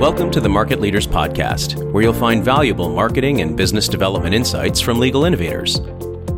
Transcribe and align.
Welcome 0.00 0.30
to 0.30 0.40
the 0.40 0.48
Market 0.48 0.80
Leaders 0.80 1.06
Podcast, 1.06 1.92
where 1.92 2.02
you'll 2.02 2.14
find 2.14 2.42
valuable 2.42 2.88
marketing 2.88 3.42
and 3.42 3.54
business 3.54 3.86
development 3.86 4.34
insights 4.34 4.80
from 4.80 4.98
legal 4.98 5.26
innovators. 5.26 5.74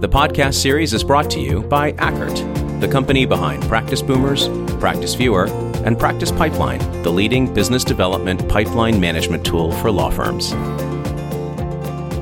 The 0.00 0.08
podcast 0.08 0.54
series 0.54 0.92
is 0.92 1.04
brought 1.04 1.30
to 1.30 1.38
you 1.38 1.62
by 1.62 1.92
Ackert, 1.92 2.80
the 2.80 2.88
company 2.88 3.24
behind 3.24 3.62
Practice 3.68 4.02
Boomers, 4.02 4.48
Practice 4.80 5.14
Builder, 5.14 5.46
and 5.86 5.96
Practice 5.96 6.32
Pipeline, 6.32 6.80
the 7.04 7.12
leading 7.12 7.54
business 7.54 7.84
development 7.84 8.48
pipeline 8.48 8.98
management 8.98 9.46
tool 9.46 9.70
for 9.74 9.92
law 9.92 10.10
firms. 10.10 10.50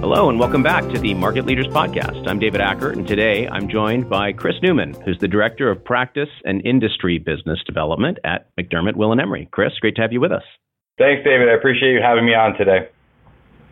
Hello, 0.02 0.28
and 0.28 0.38
welcome 0.38 0.62
back 0.62 0.86
to 0.92 0.98
the 0.98 1.14
Market 1.14 1.46
Leaders 1.46 1.68
Podcast. 1.68 2.28
I'm 2.28 2.38
David 2.38 2.60
Ackert, 2.60 2.92
and 2.92 3.08
today 3.08 3.48
I'm 3.48 3.66
joined 3.66 4.10
by 4.10 4.34
Chris 4.34 4.56
Newman, 4.62 4.92
who's 5.06 5.18
the 5.20 5.26
Director 5.28 5.70
of 5.70 5.82
Practice 5.86 6.28
and 6.44 6.60
Industry 6.66 7.16
Business 7.16 7.60
Development 7.64 8.18
at 8.24 8.54
McDermott 8.58 8.96
Will 8.96 9.12
and 9.12 9.22
Emery. 9.22 9.48
Chris, 9.50 9.72
great 9.80 9.96
to 9.96 10.02
have 10.02 10.12
you 10.12 10.20
with 10.20 10.32
us. 10.32 10.44
Thanks, 11.00 11.24
David. 11.24 11.48
I 11.48 11.56
appreciate 11.56 11.96
you 11.96 12.00
having 12.04 12.26
me 12.26 12.34
on 12.34 12.52
today. 12.58 12.92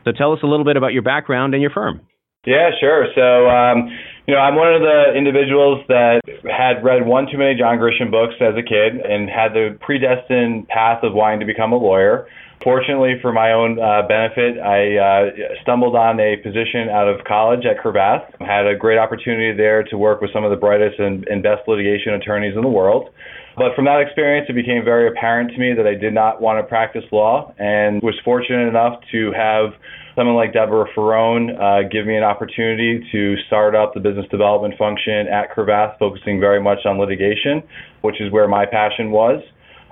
So 0.04 0.12
tell 0.12 0.32
us 0.32 0.40
a 0.42 0.46
little 0.46 0.64
bit 0.64 0.78
about 0.78 0.94
your 0.94 1.02
background 1.02 1.52
and 1.52 1.60
your 1.60 1.70
firm. 1.70 2.00
Yeah, 2.46 2.70
sure. 2.80 3.04
So, 3.14 3.46
um, 3.50 3.92
you 4.26 4.32
know, 4.32 4.40
I'm 4.40 4.56
one 4.56 4.72
of 4.72 4.80
the 4.80 5.12
individuals 5.14 5.84
that 5.88 6.22
had 6.48 6.82
read 6.82 7.04
one 7.04 7.26
too 7.30 7.36
many 7.36 7.58
John 7.58 7.76
Grisham 7.76 8.10
books 8.10 8.32
as 8.40 8.56
a 8.56 8.64
kid 8.64 9.04
and 9.04 9.28
had 9.28 9.52
the 9.52 9.76
predestined 9.84 10.68
path 10.68 11.04
of 11.04 11.12
wanting 11.12 11.40
to 11.40 11.46
become 11.46 11.72
a 11.72 11.76
lawyer. 11.76 12.26
Fortunately, 12.64 13.20
for 13.20 13.30
my 13.30 13.52
own 13.52 13.78
uh, 13.78 14.08
benefit, 14.08 14.58
I 14.58 14.96
uh, 14.96 15.60
stumbled 15.60 15.96
on 15.96 16.18
a 16.18 16.36
position 16.38 16.88
out 16.88 17.08
of 17.08 17.24
college 17.24 17.66
at 17.66 17.76
Cravath. 17.76 18.24
Had 18.40 18.66
a 18.66 18.74
great 18.74 18.96
opportunity 18.96 19.54
there 19.54 19.82
to 19.84 19.98
work 19.98 20.22
with 20.22 20.32
some 20.32 20.44
of 20.44 20.50
the 20.50 20.56
brightest 20.56 20.98
and, 20.98 21.28
and 21.28 21.42
best 21.42 21.68
litigation 21.68 22.14
attorneys 22.14 22.56
in 22.56 22.62
the 22.62 22.72
world. 22.72 23.10
But 23.58 23.74
from 23.74 23.86
that 23.86 24.00
experience, 24.00 24.46
it 24.48 24.54
became 24.54 24.84
very 24.84 25.08
apparent 25.08 25.50
to 25.50 25.58
me 25.58 25.74
that 25.74 25.84
I 25.84 25.94
did 25.94 26.14
not 26.14 26.40
want 26.40 26.62
to 26.62 26.68
practice 26.68 27.02
law 27.10 27.52
and 27.58 28.00
was 28.02 28.14
fortunate 28.24 28.68
enough 28.68 29.00
to 29.10 29.32
have 29.32 29.74
someone 30.14 30.36
like 30.36 30.52
Deborah 30.52 30.86
Ferrone 30.96 31.58
uh, 31.58 31.88
give 31.88 32.06
me 32.06 32.16
an 32.16 32.22
opportunity 32.22 33.02
to 33.10 33.34
start 33.48 33.74
up 33.74 33.94
the 33.94 34.00
business 34.00 34.26
development 34.30 34.74
function 34.78 35.26
at 35.26 35.50
Cravath, 35.50 35.98
focusing 35.98 36.38
very 36.38 36.62
much 36.62 36.86
on 36.86 37.00
litigation, 37.00 37.62
which 38.02 38.20
is 38.20 38.30
where 38.30 38.46
my 38.46 38.64
passion 38.64 39.10
was. 39.10 39.42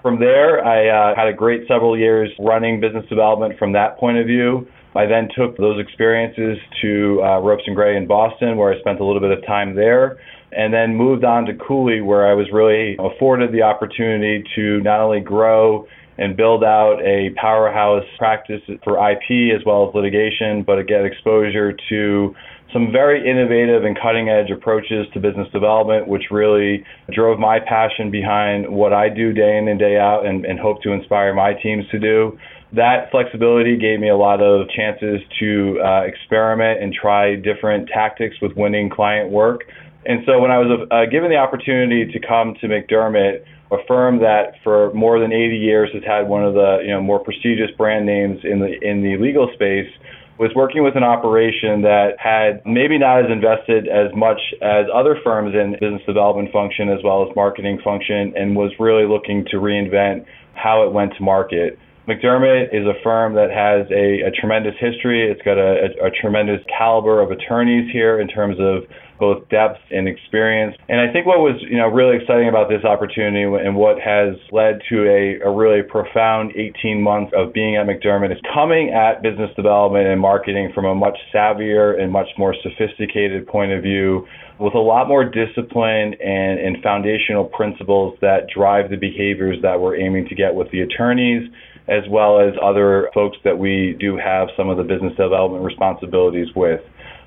From 0.00 0.20
there, 0.20 0.64
I 0.64 0.86
uh, 0.86 1.16
had 1.16 1.26
a 1.26 1.32
great 1.32 1.66
several 1.66 1.98
years 1.98 2.30
running 2.38 2.80
business 2.80 3.04
development 3.08 3.58
from 3.58 3.72
that 3.72 3.98
point 3.98 4.18
of 4.18 4.26
view. 4.26 4.68
I 4.94 5.06
then 5.06 5.28
took 5.36 5.56
those 5.56 5.80
experiences 5.80 6.56
to 6.82 7.20
uh, 7.22 7.40
Ropes 7.40 7.64
and 7.66 7.74
Gray 7.74 7.96
in 7.96 8.06
Boston, 8.06 8.56
where 8.56 8.72
I 8.72 8.78
spent 8.78 9.00
a 9.00 9.04
little 9.04 9.20
bit 9.20 9.36
of 9.36 9.44
time 9.44 9.74
there 9.74 10.18
and 10.56 10.72
then 10.72 10.96
moved 10.96 11.22
on 11.22 11.44
to 11.44 11.54
Cooley, 11.54 12.00
where 12.00 12.26
I 12.26 12.32
was 12.32 12.46
really 12.50 12.96
afforded 12.98 13.52
the 13.52 13.62
opportunity 13.62 14.42
to 14.56 14.80
not 14.80 15.00
only 15.00 15.20
grow 15.20 15.86
and 16.18 16.34
build 16.34 16.64
out 16.64 16.96
a 17.04 17.28
powerhouse 17.36 18.04
practice 18.16 18.62
for 18.82 18.96
IP 18.96 19.54
as 19.54 19.64
well 19.66 19.86
as 19.86 19.94
litigation, 19.94 20.62
but 20.62 20.82
get 20.88 21.04
exposure 21.04 21.76
to 21.90 22.34
some 22.72 22.90
very 22.90 23.20
innovative 23.28 23.84
and 23.84 23.98
cutting 24.00 24.30
edge 24.30 24.50
approaches 24.50 25.06
to 25.12 25.20
business 25.20 25.46
development, 25.52 26.08
which 26.08 26.24
really 26.30 26.84
drove 27.12 27.38
my 27.38 27.60
passion 27.60 28.10
behind 28.10 28.66
what 28.66 28.94
I 28.94 29.10
do 29.10 29.32
day 29.32 29.58
in 29.58 29.68
and 29.68 29.78
day 29.78 29.98
out 29.98 30.24
and, 30.24 30.46
and 30.46 30.58
hope 30.58 30.82
to 30.82 30.92
inspire 30.92 31.34
my 31.34 31.52
teams 31.52 31.84
to 31.90 31.98
do. 31.98 32.38
That 32.72 33.10
flexibility 33.10 33.76
gave 33.76 34.00
me 34.00 34.08
a 34.08 34.16
lot 34.16 34.42
of 34.42 34.68
chances 34.70 35.20
to 35.38 35.80
uh, 35.84 36.00
experiment 36.00 36.82
and 36.82 36.92
try 36.92 37.36
different 37.36 37.88
tactics 37.88 38.36
with 38.42 38.52
winning 38.56 38.90
client 38.90 39.30
work 39.30 39.64
and 40.06 40.22
so 40.26 40.38
when 40.40 40.50
I 40.50 40.58
was 40.58 40.88
uh, 40.90 41.10
given 41.10 41.30
the 41.30 41.36
opportunity 41.36 42.10
to 42.10 42.18
come 42.20 42.54
to 42.60 42.68
McDermott, 42.68 43.44
a 43.72 43.76
firm 43.88 44.20
that 44.20 44.54
for 44.62 44.92
more 44.94 45.18
than 45.18 45.32
80 45.32 45.56
years 45.56 45.90
has 45.92 46.04
had 46.04 46.28
one 46.28 46.44
of 46.44 46.54
the 46.54 46.78
you 46.82 46.90
know 46.90 47.02
more 47.02 47.18
prestigious 47.18 47.70
brand 47.76 48.06
names 48.06 48.38
in 48.44 48.60
the 48.60 48.78
in 48.82 49.02
the 49.02 49.16
legal 49.18 49.50
space, 49.54 49.90
was 50.38 50.52
working 50.54 50.84
with 50.84 50.96
an 50.96 51.02
operation 51.02 51.82
that 51.82 52.14
had 52.18 52.62
maybe 52.64 52.98
not 52.98 53.24
as 53.24 53.30
invested 53.30 53.88
as 53.88 54.14
much 54.14 54.38
as 54.62 54.86
other 54.94 55.18
firms 55.24 55.54
in 55.54 55.72
business 55.80 56.02
development 56.06 56.52
function 56.52 56.88
as 56.88 57.02
well 57.02 57.26
as 57.28 57.34
marketing 57.34 57.80
function, 57.82 58.32
and 58.36 58.54
was 58.54 58.72
really 58.78 59.06
looking 59.06 59.44
to 59.50 59.56
reinvent 59.56 60.24
how 60.54 60.86
it 60.86 60.92
went 60.92 61.12
to 61.16 61.22
market. 61.22 61.78
McDermott 62.06 62.70
is 62.72 62.86
a 62.86 62.94
firm 63.02 63.34
that 63.34 63.50
has 63.50 63.90
a, 63.90 64.28
a 64.28 64.30
tremendous 64.30 64.74
history. 64.78 65.28
It's 65.28 65.42
got 65.42 65.58
a, 65.58 65.90
a, 65.90 66.06
a 66.06 66.10
tremendous 66.10 66.62
caliber 66.70 67.20
of 67.20 67.32
attorneys 67.32 67.90
here 67.92 68.20
in 68.20 68.28
terms 68.28 68.58
of 68.60 68.86
both 69.18 69.48
depth 69.48 69.80
and 69.90 70.06
experience. 70.06 70.76
And 70.88 71.00
I 71.00 71.12
think 71.12 71.26
what 71.26 71.40
was, 71.40 71.58
you 71.68 71.78
know, 71.78 71.88
really 71.88 72.16
exciting 72.16 72.48
about 72.48 72.68
this 72.68 72.84
opportunity 72.84 73.42
and 73.42 73.74
what 73.74 73.98
has 73.98 74.36
led 74.52 74.78
to 74.88 75.08
a, 75.08 75.48
a 75.48 75.50
really 75.50 75.82
profound 75.82 76.52
18 76.54 77.02
months 77.02 77.32
of 77.34 77.52
being 77.52 77.74
at 77.74 77.86
McDermott 77.86 78.30
is 78.30 78.38
coming 78.54 78.94
at 78.94 79.22
business 79.22 79.50
development 79.56 80.06
and 80.06 80.20
marketing 80.20 80.70
from 80.74 80.84
a 80.84 80.94
much 80.94 81.16
savvier 81.34 81.98
and 82.00 82.12
much 82.12 82.28
more 82.38 82.54
sophisticated 82.62 83.48
point 83.48 83.72
of 83.72 83.82
view 83.82 84.28
with 84.60 84.74
a 84.74 84.78
lot 84.78 85.08
more 85.08 85.24
discipline 85.24 86.14
and, 86.22 86.60
and 86.60 86.82
foundational 86.82 87.44
principles 87.44 88.16
that 88.20 88.46
drive 88.54 88.90
the 88.90 88.96
behaviors 88.96 89.56
that 89.62 89.80
we're 89.80 89.96
aiming 89.96 90.28
to 90.28 90.34
get 90.36 90.54
with 90.54 90.70
the 90.70 90.80
attorneys 90.80 91.50
as 91.88 92.02
well 92.10 92.40
as 92.40 92.54
other 92.62 93.10
folks 93.14 93.36
that 93.44 93.58
we 93.58 93.96
do 94.00 94.16
have 94.16 94.48
some 94.56 94.68
of 94.68 94.76
the 94.76 94.82
business 94.82 95.12
development 95.16 95.64
responsibilities 95.64 96.48
with. 96.56 96.80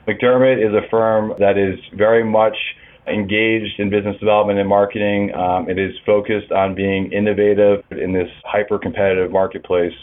McDermott 0.08 0.58
is 0.58 0.74
a 0.74 0.88
firm 0.90 1.34
that 1.40 1.58
is 1.58 1.80
very 1.96 2.24
much 2.24 2.58
engaged 3.08 3.80
in 3.80 3.90
business 3.90 4.18
development 4.20 4.60
and 4.60 4.68
marketing. 4.68 5.34
Um, 5.34 5.70
it 5.70 5.80
is 5.80 5.96
focused 6.06 6.52
on 6.52 6.76
being 6.76 7.12
innovative 7.12 7.84
in 7.92 8.14
this 8.14 8.30
hyper 8.46 8.78
competitive 8.78 9.32
marketplace. 9.32 9.94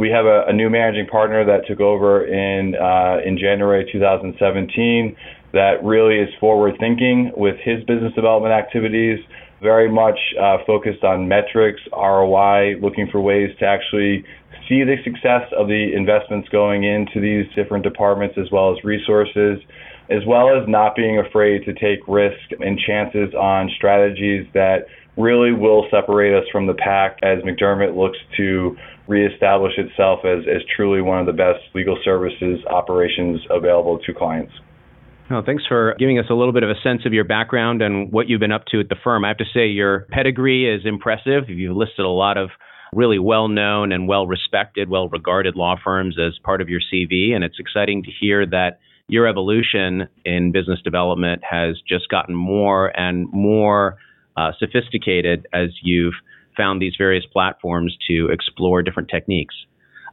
We 0.00 0.10
have 0.10 0.26
a, 0.26 0.44
a, 0.48 0.52
new 0.52 0.68
managing 0.68 1.06
partner 1.06 1.44
that 1.44 1.66
took 1.68 1.80
over 1.80 2.26
in 2.26 2.74
uh, 2.74 3.18
in 3.24 3.38
January 3.38 3.88
2017 3.90 5.16
that 5.52 5.82
really 5.84 6.18
is 6.18 6.28
forward 6.40 6.74
thinking 6.80 7.32
with 7.36 7.56
his 7.62 7.84
business 7.84 8.12
development 8.14 8.52
activities 8.52 9.20
very 9.62 9.90
much 9.90 10.18
uh, 10.40 10.58
focused 10.66 11.02
on 11.04 11.28
metrics, 11.28 11.80
ROI, 11.92 12.76
looking 12.82 13.08
for 13.10 13.20
ways 13.20 13.50
to 13.58 13.66
actually 13.66 14.24
see 14.68 14.82
the 14.84 14.96
success 15.04 15.48
of 15.56 15.68
the 15.68 15.92
investments 15.94 16.48
going 16.50 16.84
into 16.84 17.20
these 17.20 17.46
different 17.54 17.84
departments 17.84 18.36
as 18.38 18.50
well 18.50 18.72
as 18.72 18.82
resources, 18.84 19.58
as 20.10 20.22
well 20.26 20.48
as 20.50 20.68
not 20.68 20.94
being 20.94 21.18
afraid 21.18 21.64
to 21.64 21.72
take 21.72 22.06
risk 22.06 22.38
and 22.60 22.78
chances 22.78 23.32
on 23.34 23.70
strategies 23.76 24.46
that 24.54 24.86
really 25.16 25.52
will 25.52 25.86
separate 25.90 26.34
us 26.34 26.44
from 26.52 26.66
the 26.66 26.74
pack 26.74 27.18
as 27.22 27.38
McDermott 27.42 27.96
looks 27.96 28.18
to 28.36 28.76
reestablish 29.08 29.72
itself 29.78 30.20
as, 30.24 30.44
as 30.46 30.62
truly 30.76 31.00
one 31.00 31.18
of 31.18 31.26
the 31.26 31.32
best 31.32 31.60
legal 31.74 31.98
services 32.04 32.60
operations 32.68 33.40
available 33.50 33.98
to 34.00 34.12
clients. 34.12 34.52
Well, 35.28 35.42
thanks 35.44 35.64
for 35.66 35.96
giving 35.98 36.20
us 36.20 36.26
a 36.30 36.34
little 36.34 36.52
bit 36.52 36.62
of 36.62 36.70
a 36.70 36.80
sense 36.84 37.02
of 37.04 37.12
your 37.12 37.24
background 37.24 37.82
and 37.82 38.12
what 38.12 38.28
you've 38.28 38.38
been 38.38 38.52
up 38.52 38.64
to 38.66 38.78
at 38.78 38.88
the 38.88 38.94
firm. 39.02 39.24
I 39.24 39.28
have 39.28 39.38
to 39.38 39.44
say, 39.52 39.66
your 39.66 40.06
pedigree 40.10 40.72
is 40.72 40.82
impressive. 40.84 41.48
You've 41.48 41.76
listed 41.76 42.04
a 42.04 42.08
lot 42.08 42.36
of 42.36 42.50
really 42.92 43.18
well 43.18 43.48
known 43.48 43.90
and 43.90 44.06
well 44.06 44.28
respected, 44.28 44.88
well 44.88 45.08
regarded 45.08 45.56
law 45.56 45.74
firms 45.82 46.16
as 46.16 46.38
part 46.44 46.60
of 46.60 46.68
your 46.68 46.78
CV. 46.78 47.34
And 47.34 47.42
it's 47.42 47.58
exciting 47.58 48.04
to 48.04 48.10
hear 48.20 48.46
that 48.46 48.78
your 49.08 49.26
evolution 49.26 50.08
in 50.24 50.52
business 50.52 50.80
development 50.82 51.42
has 51.48 51.80
just 51.88 52.08
gotten 52.08 52.34
more 52.34 52.96
and 52.96 53.26
more 53.32 53.96
uh, 54.36 54.52
sophisticated 54.60 55.48
as 55.52 55.70
you've 55.82 56.14
found 56.56 56.80
these 56.80 56.94
various 56.96 57.24
platforms 57.32 57.96
to 58.08 58.28
explore 58.30 58.80
different 58.80 59.08
techniques. 59.08 59.56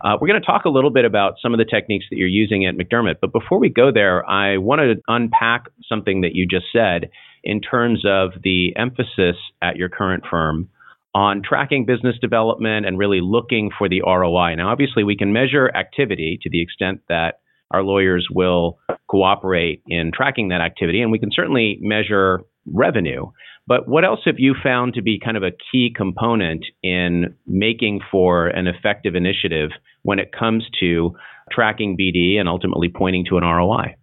Uh, 0.04 0.18
we're 0.20 0.28
going 0.28 0.42
to 0.42 0.46
talk 0.46 0.66
a 0.66 0.70
little 0.70 0.90
bit 0.90 1.06
about 1.06 1.36
some 1.42 1.54
of 1.54 1.58
the 1.60 1.66
techniques 1.66 2.06
that 2.10 2.18
you're 2.18 2.28
using 2.28 2.66
at 2.66 2.76
McDermott. 2.76 3.16
But 3.22 3.32
before 3.32 3.58
we 3.58 3.70
go 3.70 3.90
there, 3.92 4.30
I 4.30 4.58
want 4.58 4.82
to 4.82 5.02
unpack 5.08 5.66
something 5.88 6.22
that 6.22 6.36
you 6.36 6.46
just 6.46 6.66
said 6.74 7.10
in 7.44 7.62
terms 7.62 8.04
of 8.06 8.32
the 8.44 8.74
emphasis 8.76 9.38
at 9.62 9.78
your 9.78 9.88
current 9.88 10.24
firm 10.30 10.70
on 11.16 11.42
tracking 11.48 11.86
business 11.86 12.16
development 12.20 12.86
and 12.86 12.98
really 12.98 13.22
looking 13.22 13.70
for 13.78 13.88
the 13.88 14.02
ROI. 14.02 14.56
Now, 14.56 14.70
obviously, 14.70 15.04
we 15.04 15.16
can 15.16 15.32
measure 15.32 15.72
activity 15.74 16.40
to 16.42 16.50
the 16.50 16.62
extent 16.62 17.02
that 17.08 17.40
our 17.72 17.84
lawyers 17.84 18.28
will 18.30 18.80
cooperate 19.08 19.84
in 19.88 20.12
tracking 20.14 20.50
that 20.50 20.62
activity, 20.62 21.02
and 21.02 21.12
we 21.12 21.20
can 21.20 21.30
certainly 21.32 21.78
measure 21.82 22.42
revenue. 22.66 23.28
But 23.66 23.88
what 23.88 24.04
else 24.04 24.20
have 24.26 24.40
you 24.40 24.56
found 24.62 24.94
to 24.96 25.02
be 25.02 25.20
kind 25.24 25.38
of 25.38 25.44
a 25.44 25.52
key 25.72 25.94
component 25.96 26.66
in 26.84 27.36
making 27.48 28.02
for 28.12 28.48
an 28.48 28.68
effective 28.68 29.16
initiative 29.16 29.70
when 30.02 30.20
it 30.20 30.32
comes 30.38 30.66
to 30.82 31.16
tracking 31.52 31.98
BD 31.98 32.38
and 32.38 32.50
ultimately 32.50 32.90
pointing 32.90 33.26
to 33.30 33.38
an 33.38 33.44
ROI? 33.44 33.96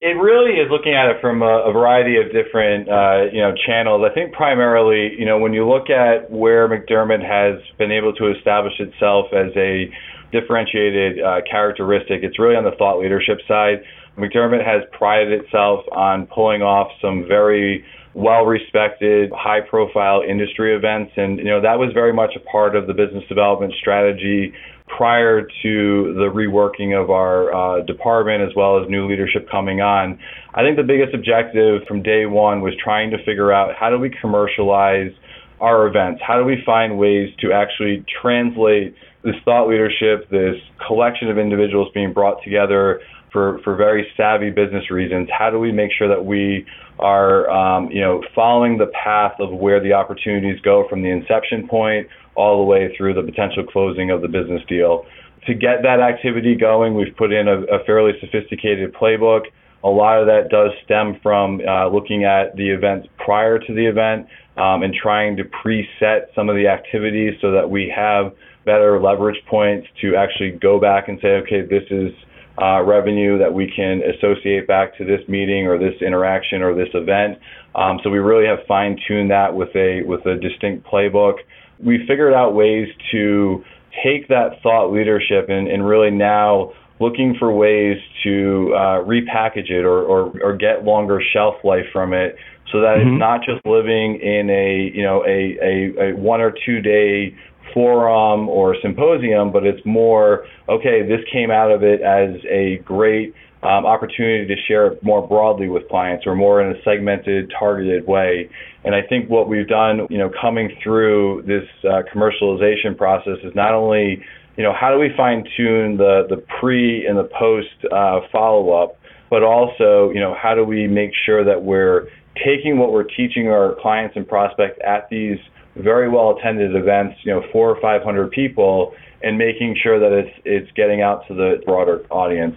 It 0.00 0.14
really 0.14 0.60
is 0.60 0.70
looking 0.70 0.94
at 0.94 1.10
it 1.10 1.20
from 1.20 1.42
a, 1.42 1.66
a 1.66 1.72
variety 1.72 2.18
of 2.18 2.30
different, 2.30 2.88
uh, 2.88 3.32
you 3.32 3.40
know, 3.40 3.52
channels. 3.66 4.06
I 4.08 4.14
think 4.14 4.32
primarily, 4.32 5.10
you 5.18 5.24
know, 5.24 5.38
when 5.38 5.52
you 5.52 5.68
look 5.68 5.90
at 5.90 6.30
where 6.30 6.68
McDermott 6.68 7.24
has 7.24 7.60
been 7.78 7.90
able 7.90 8.12
to 8.14 8.30
establish 8.30 8.74
itself 8.78 9.26
as 9.32 9.50
a 9.56 9.90
differentiated 10.30 11.18
uh, 11.18 11.40
characteristic, 11.50 12.20
it's 12.22 12.38
really 12.38 12.54
on 12.54 12.62
the 12.62 12.76
thought 12.78 13.00
leadership 13.00 13.38
side. 13.48 13.82
McDermott 14.16 14.64
has 14.64 14.82
prided 14.92 15.32
itself 15.32 15.84
on 15.90 16.26
pulling 16.26 16.62
off 16.62 16.92
some 17.02 17.24
very 17.26 17.84
well 18.14 18.44
respected, 18.44 19.30
high 19.34 19.60
profile 19.60 20.22
industry 20.28 20.74
events. 20.74 21.12
And, 21.16 21.38
you 21.38 21.44
know, 21.44 21.60
that 21.60 21.78
was 21.78 21.92
very 21.92 22.12
much 22.12 22.30
a 22.36 22.40
part 22.40 22.74
of 22.74 22.86
the 22.86 22.94
business 22.94 23.24
development 23.28 23.74
strategy 23.80 24.52
prior 24.96 25.42
to 25.42 26.14
the 26.14 26.30
reworking 26.32 27.00
of 27.00 27.10
our 27.10 27.52
uh, 27.52 27.84
department 27.84 28.42
as 28.42 28.54
well 28.56 28.82
as 28.82 28.88
new 28.88 29.08
leadership 29.08 29.48
coming 29.50 29.80
on. 29.80 30.18
I 30.54 30.62
think 30.62 30.76
the 30.76 30.82
biggest 30.82 31.14
objective 31.14 31.82
from 31.86 32.02
day 32.02 32.26
one 32.26 32.62
was 32.62 32.74
trying 32.82 33.10
to 33.10 33.18
figure 33.24 33.52
out 33.52 33.74
how 33.78 33.90
do 33.90 33.98
we 33.98 34.10
commercialize 34.20 35.12
our 35.60 35.86
events? 35.86 36.22
How 36.26 36.38
do 36.38 36.44
we 36.44 36.62
find 36.64 36.98
ways 36.98 37.30
to 37.40 37.52
actually 37.52 38.04
translate 38.22 38.94
this 39.24 39.34
thought 39.44 39.68
leadership, 39.68 40.30
this 40.30 40.56
collection 40.86 41.28
of 41.30 41.38
individuals 41.38 41.88
being 41.92 42.12
brought 42.12 42.42
together 42.42 43.00
for, 43.32 43.60
for 43.64 43.76
very 43.76 44.06
savvy 44.16 44.50
business 44.50 44.90
reasons? 44.90 45.28
How 45.36 45.50
do 45.50 45.58
we 45.58 45.72
make 45.72 45.90
sure 45.96 46.08
that 46.08 46.24
we 46.24 46.66
are, 46.98 47.48
um, 47.50 47.90
you 47.90 48.00
know, 48.00 48.22
following 48.34 48.78
the 48.78 48.90
path 49.04 49.34
of 49.40 49.52
where 49.52 49.80
the 49.82 49.92
opportunities 49.92 50.60
go 50.60 50.86
from 50.88 51.02
the 51.02 51.10
inception 51.10 51.68
point 51.68 52.06
all 52.34 52.58
the 52.58 52.64
way 52.64 52.94
through 52.96 53.14
the 53.14 53.22
potential 53.22 53.64
closing 53.64 54.10
of 54.10 54.22
the 54.22 54.28
business 54.28 54.62
deal? 54.68 55.04
To 55.46 55.54
get 55.54 55.82
that 55.82 56.00
activity 56.00 56.56
going, 56.56 56.94
we've 56.94 57.16
put 57.16 57.32
in 57.32 57.48
a, 57.48 57.62
a 57.74 57.84
fairly 57.84 58.12
sophisticated 58.20 58.94
playbook. 58.94 59.42
A 59.84 59.88
lot 59.88 60.20
of 60.20 60.26
that 60.26 60.48
does 60.50 60.70
stem 60.84 61.18
from 61.22 61.60
uh, 61.66 61.88
looking 61.88 62.24
at 62.24 62.56
the 62.56 62.68
events 62.68 63.08
prior 63.16 63.58
to 63.60 63.74
the 63.74 63.86
event 63.86 64.26
um, 64.56 64.82
and 64.82 64.92
trying 64.92 65.36
to 65.36 65.44
preset 65.44 66.34
some 66.34 66.48
of 66.48 66.56
the 66.56 66.66
activities 66.66 67.34
so 67.40 67.52
that 67.52 67.70
we 67.70 67.92
have 67.94 68.32
better 68.66 69.00
leverage 69.00 69.40
points 69.48 69.86
to 70.00 70.16
actually 70.16 70.50
go 70.50 70.78
back 70.78 71.08
and 71.08 71.18
say, 71.22 71.28
okay, 71.28 71.62
this 71.62 71.84
is 71.90 72.12
uh, 72.60 72.82
revenue 72.82 73.38
that 73.38 73.52
we 73.52 73.70
can 73.74 74.02
associate 74.02 74.66
back 74.66 74.96
to 74.98 75.04
this 75.04 75.20
meeting 75.28 75.66
or 75.66 75.78
this 75.78 75.94
interaction 76.00 76.62
or 76.62 76.74
this 76.74 76.88
event. 76.94 77.38
Um, 77.74 78.00
so 78.02 78.10
we 78.10 78.18
really 78.18 78.46
have 78.46 78.66
fine 78.66 78.98
tuned 79.06 79.30
that 79.30 79.54
with 79.54 79.74
a 79.76 80.02
with 80.02 80.26
a 80.26 80.36
distinct 80.36 80.86
playbook. 80.86 81.34
We 81.78 81.98
figured 82.08 82.34
out 82.34 82.54
ways 82.54 82.88
to 83.12 83.64
take 84.02 84.28
that 84.28 84.60
thought 84.62 84.92
leadership 84.92 85.48
and, 85.48 85.68
and 85.68 85.86
really 85.86 86.10
now 86.10 86.72
looking 87.00 87.36
for 87.38 87.52
ways 87.52 87.96
to 88.24 88.72
uh, 88.74 89.04
repackage 89.04 89.70
it 89.70 89.84
or, 89.84 90.02
or, 90.02 90.32
or 90.42 90.56
get 90.56 90.84
longer 90.84 91.22
shelf 91.32 91.54
life 91.62 91.86
from 91.92 92.12
it 92.12 92.36
so 92.72 92.80
that 92.80 92.96
mm-hmm. 92.96 93.14
it's 93.14 93.20
not 93.20 93.40
just 93.40 93.64
living 93.64 94.20
in 94.20 94.50
a 94.50 94.90
you 94.94 95.02
know 95.02 95.24
a, 95.24 95.56
a, 95.62 96.10
a 96.10 96.16
one 96.16 96.40
or 96.40 96.52
two 96.66 96.80
day 96.80 97.34
forum 97.72 98.48
or 98.48 98.76
symposium, 98.82 99.52
but 99.52 99.64
it's 99.64 99.84
more, 99.84 100.46
okay, 100.68 101.02
this 101.02 101.20
came 101.32 101.50
out 101.50 101.70
of 101.70 101.82
it 101.82 102.00
as 102.00 102.30
a 102.48 102.78
great 102.84 103.34
um, 103.62 103.86
opportunity 103.86 104.46
to 104.46 104.60
share 104.68 104.86
it 104.86 105.02
more 105.02 105.26
broadly 105.26 105.68
with 105.68 105.88
clients 105.88 106.26
or 106.26 106.36
more 106.36 106.62
in 106.62 106.76
a 106.76 106.82
segmented, 106.82 107.52
targeted 107.58 108.06
way. 108.06 108.48
And 108.84 108.94
I 108.94 109.02
think 109.02 109.28
what 109.28 109.48
we've 109.48 109.66
done, 109.66 110.06
you 110.10 110.18
know, 110.18 110.30
coming 110.40 110.70
through 110.82 111.42
this 111.46 111.64
uh, 111.84 112.02
commercialization 112.14 112.96
process 112.96 113.38
is 113.42 113.52
not 113.54 113.74
only, 113.74 114.22
you 114.56 114.62
know, 114.62 114.72
how 114.72 114.92
do 114.92 114.98
we 114.98 115.08
fine 115.16 115.44
tune 115.56 115.96
the, 115.96 116.26
the 116.28 116.42
pre 116.60 117.04
and 117.06 117.18
the 117.18 117.28
post 117.38 117.92
uh, 117.92 118.20
follow 118.30 118.70
up, 118.80 118.96
but 119.28 119.42
also, 119.42 120.10
you 120.14 120.20
know, 120.20 120.34
how 120.40 120.54
do 120.54 120.64
we 120.64 120.86
make 120.86 121.10
sure 121.26 121.44
that 121.44 121.62
we're 121.62 122.08
taking 122.44 122.78
what 122.78 122.92
we're 122.92 123.02
teaching 123.04 123.48
our 123.48 123.74
clients 123.80 124.14
and 124.16 124.26
prospects 124.26 124.78
at 124.86 125.08
these 125.10 125.38
very 125.82 126.08
well 126.08 126.36
attended 126.36 126.74
events, 126.74 127.16
you 127.24 127.32
know, 127.32 127.42
four 127.52 127.70
or 127.70 127.80
five 127.80 128.02
hundred 128.02 128.30
people, 128.30 128.94
and 129.22 129.38
making 129.38 129.76
sure 129.82 129.98
that 129.98 130.12
it's 130.12 130.40
it's 130.44 130.70
getting 130.72 131.02
out 131.02 131.26
to 131.28 131.34
the 131.34 131.62
broader 131.64 132.04
audience. 132.10 132.56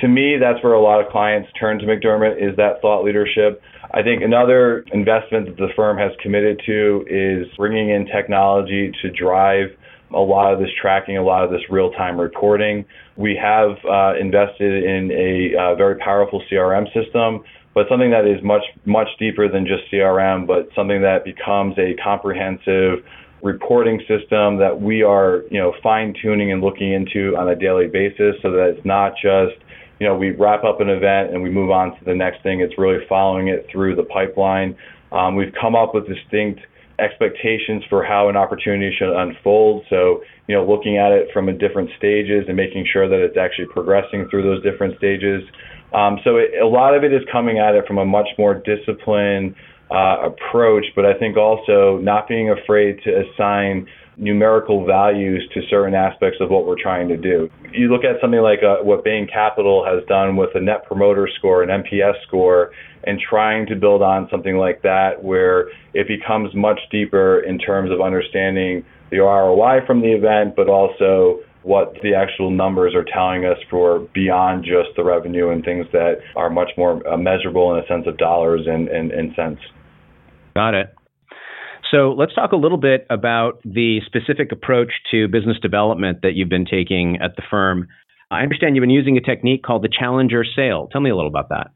To 0.00 0.08
me, 0.08 0.38
that's 0.40 0.62
where 0.64 0.72
a 0.72 0.80
lot 0.80 1.04
of 1.04 1.10
clients 1.12 1.50
turn 1.58 1.78
to 1.78 1.84
McDermott 1.84 2.36
is 2.36 2.56
that 2.56 2.80
thought 2.80 3.04
leadership. 3.04 3.62
I 3.92 4.02
think 4.02 4.22
another 4.22 4.84
investment 4.92 5.46
that 5.46 5.56
the 5.56 5.68
firm 5.76 5.98
has 5.98 6.12
committed 6.22 6.62
to 6.64 7.04
is 7.08 7.46
bringing 7.56 7.90
in 7.90 8.06
technology 8.06 8.92
to 9.02 9.10
drive 9.10 9.76
a 10.14 10.18
lot 10.18 10.52
of 10.52 10.58
this 10.58 10.70
tracking, 10.80 11.16
a 11.16 11.22
lot 11.22 11.44
of 11.44 11.50
this 11.50 11.60
real-time 11.70 12.18
reporting. 12.18 12.84
We 13.16 13.38
have 13.40 13.76
uh, 13.88 14.14
invested 14.18 14.84
in 14.84 15.10
a 15.12 15.54
uh, 15.56 15.74
very 15.74 15.96
powerful 15.96 16.42
CRM 16.50 16.86
system 16.94 17.44
but 17.74 17.86
something 17.88 18.10
that 18.10 18.26
is 18.26 18.42
much 18.42 18.62
much 18.84 19.08
deeper 19.18 19.48
than 19.48 19.66
just 19.66 19.90
CRM, 19.92 20.46
but 20.46 20.68
something 20.74 21.02
that 21.02 21.24
becomes 21.24 21.78
a 21.78 21.94
comprehensive 22.02 23.04
reporting 23.42 23.98
system 24.00 24.58
that 24.58 24.80
we 24.80 25.02
are 25.02 25.44
you 25.50 25.58
know 25.58 25.72
fine 25.82 26.14
tuning 26.20 26.52
and 26.52 26.62
looking 26.62 26.92
into 26.92 27.36
on 27.36 27.48
a 27.48 27.56
daily 27.56 27.86
basis, 27.86 28.36
so 28.42 28.50
that 28.52 28.74
it's 28.76 28.86
not 28.86 29.12
just 29.14 29.56
you 29.98 30.06
know 30.06 30.16
we 30.16 30.30
wrap 30.30 30.64
up 30.64 30.80
an 30.80 30.88
event 30.88 31.32
and 31.32 31.42
we 31.42 31.50
move 31.50 31.70
on 31.70 31.96
to 31.98 32.04
the 32.04 32.14
next 32.14 32.42
thing. 32.42 32.60
It's 32.60 32.76
really 32.78 33.04
following 33.08 33.48
it 33.48 33.66
through 33.70 33.96
the 33.96 34.04
pipeline. 34.04 34.76
Um, 35.12 35.34
we've 35.34 35.52
come 35.60 35.74
up 35.74 35.94
with 35.94 36.06
distinct 36.06 36.60
expectations 37.00 37.82
for 37.88 38.04
how 38.04 38.28
an 38.28 38.36
opportunity 38.36 38.94
should 38.96 39.12
unfold. 39.16 39.84
So, 39.88 40.22
you 40.46 40.54
know, 40.54 40.64
looking 40.64 40.98
at 40.98 41.12
it 41.12 41.28
from 41.32 41.48
a 41.48 41.52
different 41.52 41.90
stages 41.96 42.44
and 42.46 42.56
making 42.56 42.86
sure 42.92 43.08
that 43.08 43.18
it's 43.18 43.36
actually 43.36 43.66
progressing 43.72 44.28
through 44.28 44.42
those 44.42 44.62
different 44.62 44.96
stages. 44.98 45.42
Um, 45.92 46.18
so 46.24 46.36
it, 46.36 46.60
a 46.62 46.66
lot 46.66 46.94
of 46.94 47.04
it 47.04 47.12
is 47.12 47.22
coming 47.30 47.58
at 47.58 47.74
it 47.74 47.86
from 47.86 47.98
a 47.98 48.04
much 48.04 48.28
more 48.38 48.54
disciplined 48.54 49.54
uh, 49.90 50.30
approach, 50.30 50.84
but 50.94 51.04
I 51.04 51.14
think 51.14 51.36
also 51.36 51.98
not 51.98 52.28
being 52.28 52.50
afraid 52.50 53.00
to 53.04 53.24
assign 53.24 53.88
numerical 54.16 54.84
values 54.84 55.48
to 55.54 55.60
certain 55.68 55.94
aspects 55.94 56.38
of 56.40 56.50
what 56.50 56.66
we're 56.66 56.80
trying 56.80 57.08
to 57.08 57.16
do. 57.16 57.48
You 57.72 57.88
look 57.88 58.04
at 58.04 58.20
something 58.20 58.40
like 58.40 58.60
uh, 58.62 58.84
what 58.84 59.02
Bain 59.02 59.26
Capital 59.26 59.84
has 59.84 60.06
done 60.06 60.36
with 60.36 60.50
a 60.54 60.60
net 60.60 60.86
promoter 60.86 61.28
score, 61.38 61.62
an 61.62 61.82
NPS 61.82 62.22
score, 62.26 62.70
and 63.04 63.18
trying 63.18 63.66
to 63.66 63.76
build 63.76 64.02
on 64.02 64.28
something 64.30 64.56
like 64.56 64.82
that 64.82 65.24
where 65.24 65.70
it 65.94 66.06
becomes 66.06 66.54
much 66.54 66.78
deeper 66.90 67.40
in 67.40 67.58
terms 67.58 67.90
of 67.90 68.00
understanding 68.00 68.84
the 69.10 69.18
ROI 69.18 69.86
from 69.86 70.02
the 70.02 70.12
event, 70.12 70.54
but 70.54 70.68
also 70.68 71.40
what 71.62 71.94
the 72.02 72.14
actual 72.14 72.50
numbers 72.50 72.94
are 72.94 73.04
telling 73.04 73.44
us 73.44 73.58
for 73.68 74.00
beyond 74.14 74.64
just 74.64 74.96
the 74.96 75.04
revenue 75.04 75.50
and 75.50 75.64
things 75.64 75.86
that 75.92 76.14
are 76.36 76.48
much 76.48 76.70
more 76.76 77.06
uh, 77.06 77.16
measurable 77.16 77.74
in 77.74 77.82
a 77.82 77.86
sense 77.86 78.06
of 78.06 78.16
dollars 78.16 78.62
and, 78.66 78.88
and, 78.88 79.10
and 79.12 79.32
cents. 79.36 79.60
Got 80.54 80.74
it. 80.74 80.94
So 81.90 82.14
let's 82.16 82.34
talk 82.34 82.52
a 82.52 82.56
little 82.56 82.78
bit 82.78 83.06
about 83.10 83.60
the 83.64 84.00
specific 84.06 84.52
approach 84.52 84.92
to 85.10 85.26
business 85.28 85.58
development 85.60 86.18
that 86.22 86.34
you've 86.34 86.48
been 86.48 86.66
taking 86.66 87.18
at 87.20 87.36
the 87.36 87.42
firm. 87.50 87.88
I 88.30 88.42
understand 88.42 88.76
you've 88.76 88.82
been 88.82 88.90
using 88.90 89.16
a 89.16 89.20
technique 89.20 89.62
called 89.64 89.82
the 89.82 89.88
challenger 89.88 90.44
sale. 90.44 90.88
Tell 90.92 91.00
me 91.00 91.10
a 91.10 91.16
little 91.16 91.30
about 91.30 91.48
that. 91.48 91.72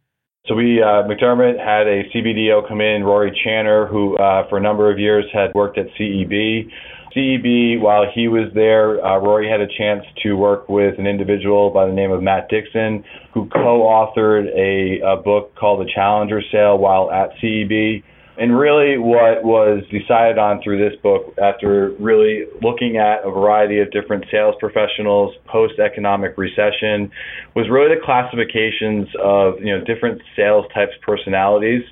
So 0.46 0.54
we, 0.54 0.82
uh, 0.82 1.08
McDermott 1.08 1.58
had 1.58 1.86
a 1.86 2.04
CBDO 2.10 2.68
come 2.68 2.82
in, 2.82 3.02
Rory 3.02 3.32
Channer, 3.46 3.88
who 3.88 4.14
uh, 4.18 4.46
for 4.50 4.58
a 4.58 4.60
number 4.60 4.92
of 4.92 4.98
years 4.98 5.24
had 5.32 5.54
worked 5.54 5.78
at 5.78 5.86
CEB. 5.98 6.68
CEB, 7.16 7.80
while 7.80 8.04
he 8.14 8.28
was 8.28 8.52
there, 8.54 9.02
uh, 9.02 9.16
Rory 9.20 9.48
had 9.48 9.62
a 9.62 9.66
chance 9.66 10.04
to 10.22 10.34
work 10.34 10.68
with 10.68 10.98
an 10.98 11.06
individual 11.06 11.70
by 11.70 11.86
the 11.86 11.94
name 11.94 12.10
of 12.10 12.22
Matt 12.22 12.50
Dixon, 12.50 13.02
who 13.32 13.48
co-authored 13.48 14.48
a, 14.54 15.00
a 15.00 15.16
book 15.16 15.54
called 15.54 15.80
The 15.80 15.90
Challenger 15.94 16.42
Sale 16.52 16.76
while 16.76 17.10
at 17.10 17.30
CEB. 17.42 18.02
And 18.36 18.58
really, 18.58 18.98
what 18.98 19.44
was 19.44 19.84
decided 19.92 20.38
on 20.38 20.60
through 20.60 20.78
this 20.78 20.98
book, 21.02 21.34
after 21.40 21.90
really 22.00 22.46
looking 22.62 22.96
at 22.96 23.22
a 23.24 23.30
variety 23.30 23.78
of 23.78 23.92
different 23.92 24.24
sales 24.28 24.56
professionals 24.58 25.36
post 25.46 25.78
economic 25.78 26.36
recession, 26.36 27.12
was 27.54 27.70
really 27.70 27.94
the 27.94 28.00
classifications 28.02 29.06
of 29.22 29.60
you 29.60 29.70
know 29.70 29.84
different 29.84 30.20
sales 30.34 30.66
types 30.74 30.92
personalities, 31.02 31.82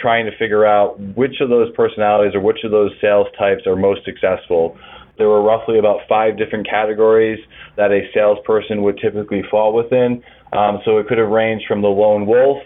trying 0.00 0.24
to 0.24 0.32
figure 0.38 0.64
out 0.64 0.98
which 1.16 1.36
of 1.42 1.50
those 1.50 1.70
personalities 1.74 2.34
or 2.34 2.40
which 2.40 2.64
of 2.64 2.70
those 2.70 2.92
sales 2.98 3.26
types 3.38 3.66
are 3.66 3.76
most 3.76 4.02
successful. 4.06 4.78
There 5.18 5.28
were 5.28 5.42
roughly 5.42 5.78
about 5.78 6.00
five 6.08 6.38
different 6.38 6.66
categories 6.66 7.44
that 7.76 7.92
a 7.92 8.08
salesperson 8.14 8.80
would 8.82 8.98
typically 8.98 9.42
fall 9.50 9.74
within. 9.74 10.22
Um, 10.54 10.80
so 10.86 10.96
it 10.96 11.08
could 11.08 11.18
have 11.18 11.28
ranged 11.28 11.66
from 11.68 11.82
the 11.82 11.88
lone 11.88 12.24
wolf 12.24 12.62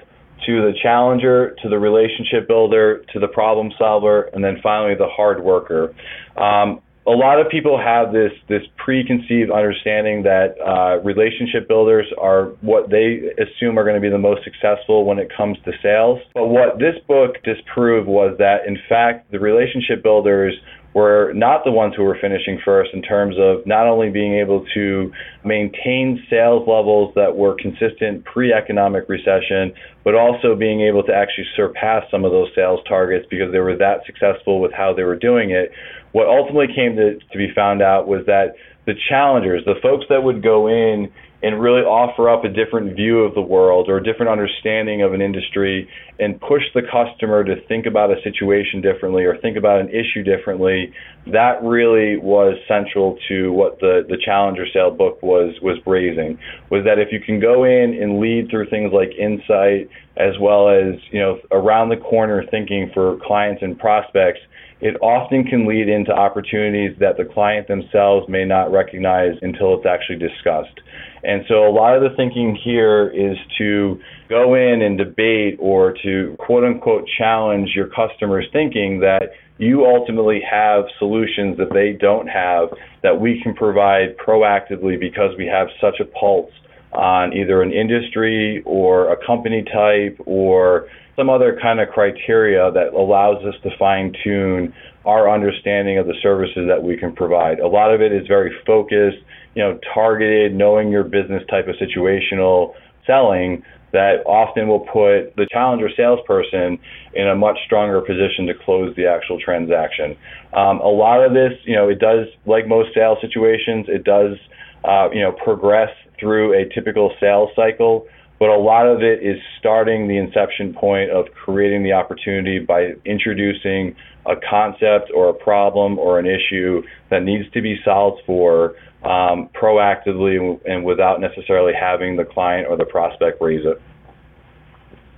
to 0.46 0.62
the 0.62 0.72
challenger, 0.82 1.56
to 1.62 1.68
the 1.68 1.78
relationship 1.78 2.46
builder, 2.46 3.04
to 3.12 3.18
the 3.18 3.28
problem 3.28 3.72
solver, 3.78 4.22
and 4.32 4.44
then 4.44 4.58
finally 4.62 4.94
the 4.94 5.08
hard 5.08 5.42
worker. 5.42 5.94
Um, 6.36 6.80
a 7.06 7.10
lot 7.10 7.38
of 7.38 7.50
people 7.50 7.78
have 7.78 8.12
this 8.12 8.32
this 8.48 8.62
preconceived 8.76 9.50
understanding 9.50 10.22
that 10.22 10.56
uh, 10.60 11.02
relationship 11.02 11.68
builders 11.68 12.06
are 12.18 12.46
what 12.62 12.88
they 12.90 13.30
assume 13.36 13.78
are 13.78 13.84
going 13.84 13.96
to 13.96 14.00
be 14.00 14.08
the 14.08 14.18
most 14.18 14.42
successful 14.42 15.04
when 15.04 15.18
it 15.18 15.30
comes 15.36 15.58
to 15.66 15.72
sales. 15.82 16.18
But 16.32 16.46
what 16.46 16.78
this 16.78 16.96
book 17.06 17.36
disproved 17.44 18.08
was 18.08 18.36
that 18.38 18.66
in 18.66 18.78
fact 18.88 19.30
the 19.32 19.38
relationship 19.38 20.02
builders 20.02 20.54
were 20.94 21.32
not 21.34 21.64
the 21.64 21.72
ones 21.72 21.92
who 21.96 22.04
were 22.04 22.16
finishing 22.20 22.60
first 22.64 22.90
in 22.94 23.02
terms 23.02 23.34
of 23.38 23.66
not 23.66 23.86
only 23.86 24.10
being 24.10 24.34
able 24.34 24.64
to 24.74 25.12
maintain 25.44 26.24
sales 26.30 26.66
levels 26.68 27.12
that 27.16 27.36
were 27.36 27.56
consistent 27.60 28.24
pre-economic 28.24 29.08
recession, 29.08 29.74
but 30.04 30.14
also 30.14 30.54
being 30.54 30.82
able 30.82 31.02
to 31.02 31.12
actually 31.12 31.46
surpass 31.56 32.04
some 32.10 32.24
of 32.24 32.30
those 32.30 32.48
sales 32.54 32.80
targets 32.88 33.26
because 33.28 33.50
they 33.50 33.58
were 33.58 33.76
that 33.76 34.06
successful 34.06 34.60
with 34.60 34.72
how 34.72 34.94
they 34.94 35.02
were 35.02 35.16
doing 35.16 35.50
it. 35.50 35.72
What 36.12 36.28
ultimately 36.28 36.72
came 36.72 36.94
to, 36.94 37.18
to 37.18 37.38
be 37.38 37.48
found 37.52 37.82
out 37.82 38.06
was 38.06 38.24
that 38.26 38.54
the 38.86 38.94
challengers, 39.08 39.64
the 39.64 39.74
folks 39.82 40.06
that 40.10 40.22
would 40.22 40.42
go 40.42 40.68
in 40.68 41.10
and 41.44 41.60
really 41.60 41.82
offer 41.82 42.30
up 42.30 42.42
a 42.42 42.48
different 42.48 42.96
view 42.96 43.18
of 43.18 43.34
the 43.34 43.40
world 43.42 43.90
or 43.90 43.98
a 43.98 44.02
different 44.02 44.32
understanding 44.32 45.02
of 45.02 45.12
an 45.12 45.20
industry 45.20 45.86
and 46.18 46.40
push 46.40 46.62
the 46.74 46.80
customer 46.80 47.44
to 47.44 47.56
think 47.68 47.84
about 47.84 48.10
a 48.10 48.16
situation 48.22 48.80
differently 48.80 49.24
or 49.24 49.36
think 49.36 49.58
about 49.58 49.78
an 49.78 49.90
issue 49.90 50.22
differently, 50.24 50.90
that 51.26 51.62
really 51.62 52.16
was 52.16 52.56
central 52.66 53.18
to 53.28 53.52
what 53.52 53.78
the, 53.80 54.06
the 54.08 54.16
Challenger 54.24 54.64
Sale 54.72 54.92
book 54.92 55.22
was 55.22 55.54
was 55.60 55.76
raising. 55.84 56.38
Was 56.70 56.82
that 56.84 56.98
if 56.98 57.12
you 57.12 57.20
can 57.20 57.40
go 57.40 57.64
in 57.64 57.92
and 57.92 58.20
lead 58.20 58.48
through 58.48 58.70
things 58.70 58.90
like 58.94 59.10
insight 59.12 59.90
as 60.16 60.32
well 60.40 60.70
as, 60.70 60.94
you 61.10 61.20
know, 61.20 61.40
around 61.50 61.90
the 61.90 61.98
corner 61.98 62.42
thinking 62.50 62.90
for 62.94 63.18
clients 63.22 63.60
and 63.62 63.78
prospects, 63.78 64.40
it 64.80 64.96
often 65.02 65.44
can 65.44 65.66
lead 65.66 65.88
into 65.88 66.12
opportunities 66.12 66.96
that 67.00 67.16
the 67.18 67.24
client 67.24 67.68
themselves 67.68 68.28
may 68.28 68.44
not 68.44 68.72
recognize 68.72 69.36
until 69.42 69.76
it's 69.76 69.86
actually 69.86 70.18
discussed. 70.18 70.80
And 71.24 71.44
so 71.48 71.66
a 71.66 71.72
lot 71.72 71.96
of 71.96 72.02
the 72.02 72.14
thinking 72.16 72.54
here 72.54 73.08
is 73.08 73.36
to 73.58 73.98
go 74.28 74.54
in 74.54 74.82
and 74.82 74.98
debate 74.98 75.56
or 75.58 75.94
to 76.02 76.36
quote 76.38 76.64
unquote 76.64 77.08
challenge 77.18 77.70
your 77.74 77.88
customers' 77.88 78.46
thinking 78.52 79.00
that 79.00 79.32
you 79.58 79.86
ultimately 79.86 80.40
have 80.48 80.84
solutions 80.98 81.56
that 81.58 81.72
they 81.72 81.92
don't 81.92 82.26
have 82.26 82.68
that 83.02 83.20
we 83.20 83.40
can 83.42 83.54
provide 83.54 84.16
proactively 84.18 84.98
because 84.98 85.30
we 85.38 85.46
have 85.46 85.68
such 85.80 86.00
a 86.00 86.04
pulse 86.04 86.50
on 86.92 87.32
either 87.32 87.62
an 87.62 87.72
industry 87.72 88.62
or 88.66 89.12
a 89.12 89.26
company 89.26 89.64
type 89.72 90.18
or 90.26 90.88
some 91.16 91.30
other 91.30 91.58
kind 91.60 91.80
of 91.80 91.88
criteria 91.88 92.70
that 92.72 92.92
allows 92.92 93.44
us 93.44 93.54
to 93.62 93.70
fine 93.78 94.12
tune 94.24 94.74
our 95.06 95.30
understanding 95.30 95.98
of 95.98 96.06
the 96.06 96.14
services 96.22 96.66
that 96.68 96.82
we 96.82 96.96
can 96.96 97.14
provide. 97.14 97.58
A 97.60 97.68
lot 97.68 97.92
of 97.92 98.00
it 98.00 98.12
is 98.12 98.26
very 98.26 98.52
focused 98.66 99.18
you 99.54 99.62
know, 99.62 99.78
targeted, 99.92 100.54
knowing 100.54 100.90
your 100.90 101.04
business 101.04 101.42
type 101.48 101.66
of 101.68 101.76
situational 101.76 102.74
selling 103.06 103.62
that 103.92 104.26
often 104.26 104.66
will 104.66 104.80
put 104.80 105.36
the 105.36 105.46
challenger 105.52 105.88
salesperson 105.96 106.78
in 107.14 107.28
a 107.28 107.36
much 107.36 107.56
stronger 107.64 108.00
position 108.00 108.46
to 108.46 108.54
close 108.64 108.94
the 108.96 109.06
actual 109.06 109.38
transaction. 109.38 110.16
Um, 110.52 110.80
a 110.80 110.88
lot 110.88 111.24
of 111.24 111.32
this, 111.32 111.52
you 111.64 111.76
know, 111.76 111.88
it 111.88 112.00
does, 112.00 112.26
like 112.44 112.66
most 112.66 112.92
sales 112.92 113.18
situations, 113.20 113.86
it 113.88 114.02
does, 114.02 114.36
uh, 114.82 115.10
you 115.12 115.20
know, 115.20 115.30
progress 115.30 115.90
through 116.18 116.60
a 116.60 116.68
typical 116.74 117.14
sales 117.20 117.50
cycle. 117.54 118.08
But 118.44 118.50
a 118.50 118.58
lot 118.60 118.86
of 118.86 119.02
it 119.02 119.22
is 119.22 119.38
starting 119.58 120.06
the 120.06 120.18
inception 120.18 120.74
point 120.74 121.10
of 121.10 121.32
creating 121.32 121.82
the 121.82 121.94
opportunity 121.94 122.58
by 122.58 122.90
introducing 123.06 123.96
a 124.26 124.34
concept 124.36 125.10
or 125.14 125.30
a 125.30 125.32
problem 125.32 125.98
or 125.98 126.18
an 126.18 126.26
issue 126.26 126.82
that 127.08 127.22
needs 127.22 127.50
to 127.52 127.62
be 127.62 127.76
solved 127.82 128.20
for 128.26 128.74
um, 129.02 129.48
proactively 129.58 130.60
and 130.66 130.84
without 130.84 131.22
necessarily 131.22 131.72
having 131.72 132.16
the 132.16 132.24
client 132.26 132.66
or 132.68 132.76
the 132.76 132.84
prospect 132.84 133.40
raise 133.40 133.64
it. 133.64 133.80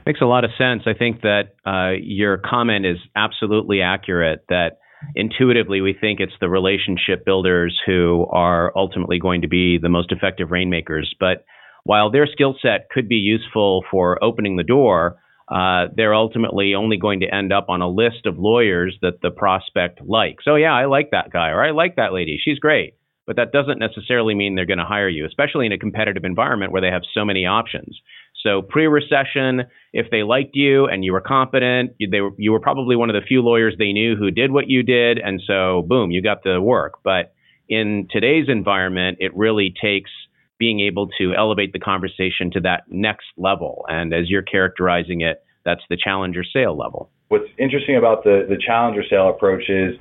Makes 0.06 0.21
a 0.21 0.26
lot 0.26 0.45
of 0.45 0.50
sense. 0.56 0.83
I 0.87 0.95
think 0.97 1.23
that 1.23 1.56
uh, 1.66 1.99
your 2.00 2.38
comment 2.38 2.87
is 2.87 2.99
absolutely 3.16 3.83
accurate. 3.83 4.45
That 4.50 4.78
intuitively 5.16 5.80
we 5.80 5.97
think 6.00 6.21
it's 6.21 6.38
the 6.40 6.49
relationship 6.49 7.25
builders 7.25 7.76
who 7.87 8.28
are 8.30 8.73
ultimately 8.76 9.18
going 9.18 9.42
to 9.42 9.49
be 9.49 9.78
the 9.78 9.88
most 9.88 10.12
effective 10.12 10.52
rainmakers. 10.52 11.12
But 11.18 11.45
while 11.87 12.11
their 12.11 12.26
skill 12.26 12.57
set 12.61 12.90
could 12.90 13.09
be 13.09 13.16
useful 13.16 13.85
for 13.90 14.23
opening 14.23 14.57
the 14.57 14.62
door, 14.62 15.16
uh, 15.49 15.87
they're 15.97 16.14
ultimately 16.14 16.75
only 16.75 16.97
going 16.97 17.21
to 17.21 17.35
end 17.35 17.52
up 17.52 17.66
on 17.69 17.81
a 17.81 17.88
list 17.88 18.26
of 18.26 18.38
lawyers 18.38 18.97
that 19.02 19.23
the 19.23 19.31
prospect 19.31 20.00
likes. 20.02 20.45
Oh, 20.47 20.57
yeah, 20.57 20.75
I 20.75 20.87
like 20.87 21.11
that 21.12 21.33
guy, 21.33 21.50
or 21.50 21.62
I 21.62 21.71
like 21.71 21.97
that 21.97 22.12
lady. 22.12 22.40
She's 22.43 22.59
great 22.59 22.95
but 23.26 23.37
that 23.37 23.52
doesn't 23.52 23.78
necessarily 23.78 24.35
mean 24.35 24.55
they're 24.55 24.66
going 24.66 24.78
to 24.78 24.85
hire 24.85 25.09
you, 25.09 25.26
especially 25.26 25.66
in 25.66 25.73
a 25.73 25.78
competitive 25.78 26.25
environment 26.25 26.73
where 26.73 26.81
they 26.81 26.90
have 26.90 27.02
so 27.12 27.25
many 27.25 27.45
options. 27.45 28.00
So 28.43 28.62
pre-recession, 28.62 29.64
if 29.93 30.11
they 30.11 30.23
liked 30.23 30.55
you 30.55 30.87
and 30.87 31.05
you 31.05 31.12
were 31.12 31.21
competent, 31.21 31.93
they 31.99 32.21
were, 32.21 32.31
you 32.38 32.52
were 32.52 32.61
probably 32.61 32.95
one 32.95 33.11
of 33.11 33.14
the 33.14 33.26
few 33.26 33.43
lawyers 33.43 33.75
they 33.76 33.93
knew 33.93 34.14
who 34.14 34.31
did 34.31 34.52
what 34.52 34.69
you 34.69 34.85
did, 34.85 35.19
and 35.19 35.43
so 35.45 35.83
boom, 35.88 36.12
you 36.12 36.23
got 36.23 36.45
the 36.45 36.61
work. 36.61 37.00
But 37.02 37.35
in 37.69 38.07
today's 38.11 38.47
environment, 38.49 39.19
it 39.21 39.37
really 39.37 39.75
takes 39.81 40.11
being 40.58 40.80
able 40.80 41.08
to 41.18 41.34
elevate 41.34 41.72
the 41.72 41.78
conversation 41.78 42.50
to 42.52 42.60
that 42.60 42.84
next 42.88 43.26
level. 43.36 43.84
And 43.88 44.14
as 44.14 44.30
you're 44.30 44.42
characterizing 44.42 45.20
it, 45.20 45.42
that's 45.64 45.82
the 45.90 45.96
challenger 45.96 46.44
sale 46.44 46.76
level. 46.76 47.10
What's 47.28 47.48
interesting 47.58 47.96
about 47.96 48.25
the, 48.25 48.46
the 48.48 48.56
challenger 48.56 49.02
sale 49.08 49.28
approach 49.28 49.68
is 49.68 49.96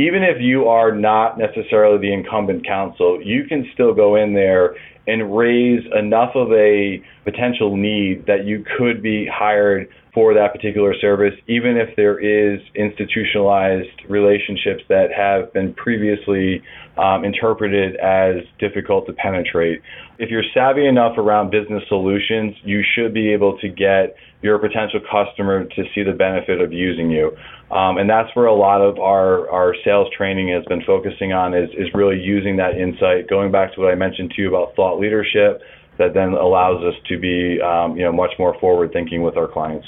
even 0.00 0.22
if 0.22 0.40
you 0.40 0.64
are 0.64 0.94
not 0.94 1.38
necessarily 1.38 1.98
the 1.98 2.12
incumbent 2.12 2.66
counsel, 2.66 3.20
you 3.22 3.44
can 3.44 3.68
still 3.74 3.92
go 3.92 4.16
in 4.16 4.32
there 4.32 4.74
and 5.06 5.36
raise 5.36 5.84
enough 5.98 6.30
of 6.34 6.50
a 6.52 7.02
potential 7.24 7.76
need 7.76 8.24
that 8.26 8.46
you 8.46 8.64
could 8.78 9.02
be 9.02 9.28
hired 9.30 9.88
for 10.14 10.32
that 10.34 10.52
particular 10.52 10.94
service, 11.00 11.34
even 11.46 11.76
if 11.76 11.94
there 11.96 12.18
is 12.18 12.60
institutionalized 12.74 13.88
relationships 14.08 14.82
that 14.88 15.08
have 15.14 15.52
been 15.52 15.74
previously 15.74 16.62
um, 16.96 17.24
interpreted 17.24 17.96
as 17.96 18.36
difficult 18.58 19.06
to 19.06 19.12
penetrate. 19.12 19.80
If 20.18 20.30
you're 20.30 20.44
savvy 20.54 20.86
enough 20.86 21.18
around 21.18 21.50
business 21.50 21.82
solutions, 21.88 22.56
you 22.64 22.82
should 22.94 23.12
be 23.14 23.32
able 23.32 23.58
to 23.58 23.68
get 23.68 24.16
your 24.42 24.58
potential 24.58 25.00
customer 25.10 25.64
to 25.64 25.82
see 25.94 26.02
the 26.02 26.12
benefit 26.12 26.60
of 26.60 26.72
using 26.72 27.10
you. 27.10 27.36
Um, 27.70 27.98
and 27.98 28.10
that's 28.10 28.34
where 28.34 28.46
a 28.46 28.54
lot 28.54 28.80
of 28.80 28.98
our, 28.98 29.48
our 29.48 29.76
sales 29.84 30.08
training 30.16 30.48
has 30.48 30.64
been 30.64 30.82
focusing 30.84 31.32
on 31.32 31.54
is, 31.54 31.70
is 31.70 31.86
really 31.94 32.18
using 32.18 32.56
that 32.56 32.76
insight, 32.76 33.28
going 33.28 33.52
back 33.52 33.74
to 33.74 33.80
what 33.80 33.92
I 33.92 33.94
mentioned 33.94 34.32
to 34.34 34.42
you 34.42 34.48
about 34.48 34.74
thought 34.74 34.98
leadership 34.98 35.62
that 35.98 36.14
then 36.14 36.32
allows 36.32 36.82
us 36.82 36.94
to 37.08 37.18
be 37.18 37.60
um, 37.60 37.96
you 37.96 38.04
know, 38.04 38.12
much 38.12 38.32
more 38.38 38.58
forward 38.58 38.90
thinking 38.92 39.22
with 39.22 39.36
our 39.36 39.46
clients. 39.46 39.86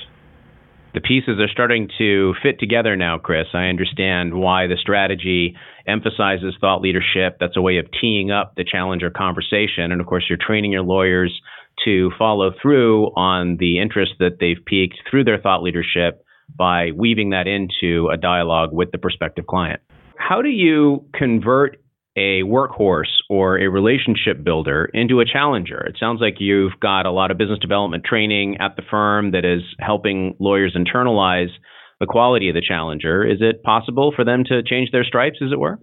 The 0.95 1.01
pieces 1.01 1.41
are 1.41 1.49
starting 1.49 1.89
to 1.99 2.35
fit 2.43 2.61
together 2.61 2.97
now, 2.97 3.17
Chris. 3.17 3.47
I 3.55 3.65
understand 3.65 4.35
why 4.35 4.67
the 4.67 4.77
strategy 4.79 5.57
emphasizes 5.87 6.55
thought 6.61 6.83
leadership. 6.83 7.39
That's 7.41 7.57
a 7.57 7.62
way 7.62 7.79
of 7.79 7.87
teeing 7.99 8.31
up 8.31 8.55
the 8.57 8.65
challenger 8.65 9.09
conversation. 9.09 9.91
And 9.91 10.03
of 10.03 10.07
course, 10.07 10.27
you're 10.29 10.39
training 10.39 10.71
your 10.71 10.83
lawyers 10.83 11.33
to 11.87 12.11
follow 12.19 12.53
through 12.61 13.07
on 13.17 13.57
the 13.59 13.81
interest 13.81 14.12
that 14.19 14.37
they've 14.39 14.62
piqued 14.65 14.99
through 15.11 15.25
their 15.25 15.39
thought 15.39 15.62
leadership 15.62 16.23
by 16.55 16.91
weaving 16.97 17.31
that 17.31 17.47
into 17.47 18.09
a 18.13 18.17
dialogue 18.17 18.71
with 18.73 18.91
the 18.93 18.99
prospective 18.99 19.47
client. 19.47 19.81
How 20.17 20.43
do 20.43 20.49
you 20.49 21.05
convert 21.15 21.79
a 22.17 22.43
workhorse 22.43 23.23
or 23.31 23.59
a 23.59 23.69
relationship 23.69 24.45
builder 24.45 24.91
into 24.93 25.21
a 25.21 25.25
challenger? 25.25 25.81
It 25.81 25.97
sounds 25.99 26.21
like 26.21 26.35
you've 26.39 26.79
got 26.81 27.07
a 27.07 27.11
lot 27.11 27.31
of 27.31 27.39
business 27.39 27.59
development 27.59 28.05
training 28.05 28.59
at 28.61 28.77
the 28.77 28.83
firm 28.91 29.33
that 29.33 29.45
is 29.45 29.63
helping 29.79 30.37
lawyers 30.39 30.77
internalize 30.77 31.51
the 32.01 32.07
quality 32.07 32.49
of 32.49 32.55
the 32.55 32.63
challenger. 32.67 33.25
Is 33.25 33.39
it 33.41 33.63
possible 33.63 34.13
for 34.15 34.25
them 34.25 34.45
to 34.45 34.63
change 34.63 34.91
their 34.91 35.05
stripes, 35.05 35.39
as 35.43 35.53
it 35.53 35.59
were? 35.59 35.79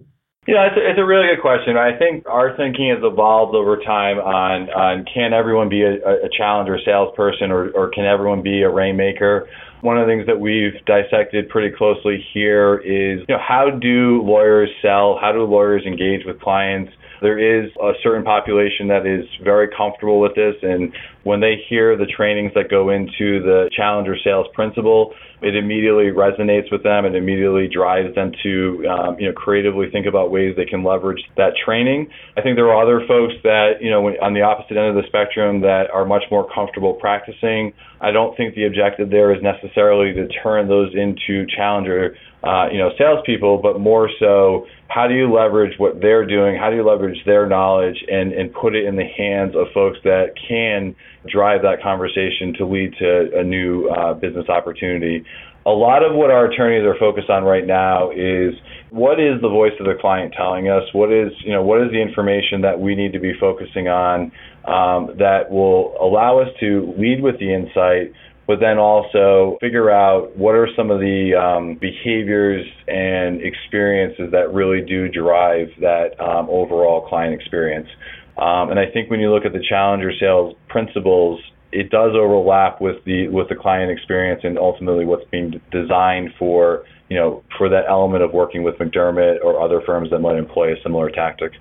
Yeah, 0.46 0.68
it's 0.68 0.76
a, 0.76 0.90
it's 0.90 0.98
a 0.98 1.04
really 1.04 1.28
good 1.34 1.42
question. 1.42 1.76
I 1.76 1.98
think 1.98 2.24
our 2.26 2.56
thinking 2.56 2.88
has 2.88 3.04
evolved 3.04 3.54
over 3.54 3.76
time 3.76 4.18
on, 4.18 4.70
on 4.70 5.04
can 5.12 5.32
everyone 5.32 5.68
be 5.68 5.82
a, 5.82 5.94
a 5.94 6.28
challenger 6.36 6.78
salesperson 6.84 7.50
or, 7.50 7.70
or 7.70 7.90
can 7.90 8.04
everyone 8.04 8.42
be 8.42 8.62
a 8.62 8.70
rainmaker? 8.70 9.48
One 9.82 9.98
of 9.98 10.06
the 10.06 10.12
things 10.12 10.26
that 10.26 10.38
we've 10.38 10.74
dissected 10.84 11.48
pretty 11.48 11.74
closely 11.74 12.24
here 12.34 12.78
is, 12.78 13.20
you 13.28 13.34
know, 13.34 13.40
how 13.40 13.70
do 13.70 14.22
lawyers 14.22 14.68
sell? 14.82 15.18
How 15.20 15.32
do 15.32 15.42
lawyers 15.44 15.84
engage 15.86 16.26
with 16.26 16.40
clients? 16.40 16.92
There 17.22 17.38
is 17.38 17.70
a 17.80 17.92
certain 18.02 18.24
population 18.24 18.88
that 18.88 19.06
is 19.06 19.26
very 19.44 19.68
comfortable 19.76 20.20
with 20.20 20.34
this, 20.34 20.54
and 20.62 20.92
when 21.22 21.40
they 21.40 21.56
hear 21.68 21.96
the 21.96 22.06
trainings 22.06 22.52
that 22.54 22.70
go 22.70 22.88
into 22.88 23.42
the 23.42 23.68
challenger 23.76 24.16
sales 24.24 24.46
principle, 24.54 25.12
it 25.42 25.54
immediately 25.54 26.06
resonates 26.06 26.72
with 26.72 26.82
them 26.82 27.04
and 27.04 27.14
immediately 27.14 27.68
drives 27.68 28.14
them 28.14 28.32
to 28.42 28.86
um, 28.88 29.16
you 29.18 29.26
know 29.26 29.32
creatively 29.32 29.90
think 29.90 30.06
about 30.06 30.30
ways 30.30 30.54
they 30.56 30.64
can 30.64 30.82
leverage 30.82 31.22
that 31.36 31.52
training. 31.62 32.08
I 32.36 32.42
think 32.42 32.56
there 32.56 32.68
are 32.70 32.82
other 32.82 33.06
folks 33.06 33.34
that 33.42 33.80
you 33.80 33.90
know 33.90 34.06
on 34.22 34.32
the 34.32 34.42
opposite 34.42 34.76
end 34.76 34.88
of 34.88 34.94
the 34.94 35.06
spectrum 35.06 35.60
that 35.60 35.90
are 35.92 36.04
much 36.04 36.24
more 36.30 36.48
comfortable 36.52 36.94
practicing. 36.94 37.72
I 38.00 38.12
don't 38.12 38.34
think 38.36 38.54
the 38.54 38.64
objective 38.64 39.10
there 39.10 39.34
is 39.34 39.42
necessarily 39.70 40.12
to 40.14 40.28
turn 40.42 40.68
those 40.68 40.92
into 40.94 41.46
challenger 41.56 42.16
uh, 42.42 42.68
you 42.72 42.78
know, 42.78 42.90
salespeople, 42.96 43.60
but 43.62 43.78
more 43.78 44.08
so, 44.18 44.66
how 44.88 45.06
do 45.06 45.14
you 45.14 45.30
leverage 45.32 45.78
what 45.78 46.00
they're 46.00 46.26
doing? 46.26 46.56
How 46.56 46.70
do 46.70 46.76
you 46.76 46.86
leverage 46.88 47.18
their 47.26 47.46
knowledge 47.46 48.02
and, 48.08 48.32
and 48.32 48.52
put 48.54 48.74
it 48.74 48.86
in 48.86 48.96
the 48.96 49.04
hands 49.04 49.54
of 49.54 49.66
folks 49.74 49.98
that 50.04 50.32
can 50.48 50.96
drive 51.30 51.60
that 51.62 51.82
conversation 51.82 52.54
to 52.56 52.66
lead 52.66 52.94
to 52.98 53.38
a 53.38 53.44
new 53.44 53.88
uh, 53.88 54.14
business 54.14 54.48
opportunity? 54.48 55.22
A 55.66 55.70
lot 55.70 56.02
of 56.02 56.16
what 56.16 56.30
our 56.30 56.46
attorneys 56.46 56.86
are 56.86 56.98
focused 56.98 57.28
on 57.28 57.44
right 57.44 57.66
now 57.66 58.10
is 58.10 58.54
what 58.88 59.20
is 59.20 59.38
the 59.42 59.48
voice 59.50 59.76
of 59.78 59.84
the 59.84 59.94
client 60.00 60.32
telling 60.34 60.68
us? 60.68 60.82
What 60.94 61.12
is, 61.12 61.32
you 61.44 61.52
know, 61.52 61.62
what 61.62 61.82
is 61.82 61.92
the 61.92 62.00
information 62.00 62.62
that 62.62 62.80
we 62.80 62.94
need 62.94 63.12
to 63.12 63.20
be 63.20 63.34
focusing 63.38 63.86
on 63.88 64.32
um, 64.64 65.16
that 65.18 65.50
will 65.50 65.94
allow 66.00 66.40
us 66.40 66.48
to 66.60 66.94
lead 66.96 67.22
with 67.22 67.38
the 67.38 67.52
insight, 67.52 68.12
but 68.50 68.58
then 68.58 68.78
also 68.78 69.56
figure 69.60 69.92
out 69.92 70.36
what 70.36 70.56
are 70.56 70.66
some 70.74 70.90
of 70.90 70.98
the 70.98 71.38
um, 71.38 71.78
behaviors 71.80 72.66
and 72.88 73.40
experiences 73.42 74.32
that 74.32 74.52
really 74.52 74.84
do 74.84 75.06
drive 75.08 75.68
that 75.80 76.18
um, 76.18 76.48
overall 76.50 77.06
client 77.08 77.32
experience. 77.32 77.86
Um, 78.38 78.70
and 78.70 78.80
I 78.80 78.90
think 78.92 79.08
when 79.08 79.20
you 79.20 79.32
look 79.32 79.44
at 79.44 79.52
the 79.52 79.62
challenger 79.68 80.10
sales 80.18 80.56
principles, 80.68 81.40
it 81.70 81.90
does 81.90 82.10
overlap 82.16 82.80
with 82.80 82.96
the 83.04 83.28
with 83.28 83.48
the 83.48 83.54
client 83.54 83.92
experience 83.92 84.40
and 84.42 84.58
ultimately 84.58 85.04
what's 85.04 85.30
being 85.30 85.60
designed 85.70 86.30
for 86.36 86.82
you 87.08 87.16
know 87.16 87.44
for 87.56 87.68
that 87.68 87.84
element 87.88 88.24
of 88.24 88.32
working 88.32 88.64
with 88.64 88.74
McDermott 88.78 89.44
or 89.44 89.62
other 89.62 89.80
firms 89.86 90.10
that 90.10 90.18
might 90.18 90.36
employ 90.36 90.72
a 90.72 90.76
similar 90.82 91.08
tactic. 91.08 91.52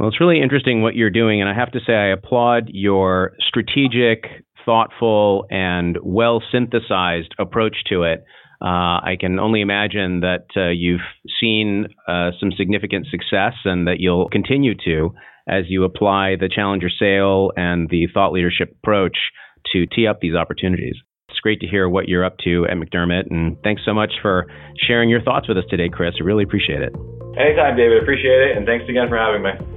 Well, 0.00 0.08
it's 0.08 0.20
really 0.20 0.40
interesting 0.40 0.80
what 0.80 0.94
you're 0.94 1.10
doing, 1.10 1.42
and 1.42 1.50
I 1.50 1.54
have 1.54 1.72
to 1.72 1.80
say 1.86 1.92
I 1.92 2.12
applaud 2.12 2.70
your 2.72 3.32
strategic, 3.46 4.24
thoughtful, 4.64 5.46
and 5.50 5.98
well 6.02 6.42
synthesized 6.52 7.34
approach 7.38 7.76
to 7.88 8.02
it. 8.04 8.24
Uh, 8.62 9.02
I 9.02 9.16
can 9.18 9.38
only 9.38 9.60
imagine 9.60 10.20
that 10.20 10.46
uh, 10.56 10.70
you've 10.70 11.00
seen 11.40 11.86
uh, 12.08 12.30
some 12.40 12.50
significant 12.56 13.06
success 13.10 13.54
and 13.64 13.86
that 13.86 13.96
you'll 13.98 14.28
continue 14.28 14.74
to 14.84 15.10
as 15.46 15.64
you 15.68 15.84
apply 15.84 16.36
the 16.40 16.48
challenger 16.48 16.88
sale 16.88 17.50
and 17.56 17.88
the 17.90 18.06
thought 18.14 18.32
leadership 18.32 18.76
approach 18.82 19.18
to 19.72 19.86
tee 19.86 20.06
up 20.06 20.20
these 20.20 20.34
opportunities. 20.34 20.94
It's 21.28 21.40
great 21.40 21.60
to 21.60 21.66
hear 21.66 21.88
what 21.88 22.08
you're 22.08 22.24
up 22.24 22.38
to 22.44 22.64
at 22.70 22.76
McDermott, 22.76 23.30
and 23.30 23.56
thanks 23.62 23.82
so 23.84 23.92
much 23.92 24.12
for 24.22 24.46
sharing 24.86 25.10
your 25.10 25.20
thoughts 25.20 25.48
with 25.48 25.58
us 25.58 25.64
today, 25.68 25.88
Chris. 25.92 26.14
I 26.20 26.24
really 26.24 26.44
appreciate 26.44 26.80
it. 26.80 26.94
Anytime, 27.36 27.76
David. 27.76 28.02
Appreciate 28.02 28.40
it, 28.50 28.56
and 28.56 28.64
thanks 28.64 28.88
again 28.88 29.08
for 29.08 29.18
having 29.18 29.42
me. 29.42 29.73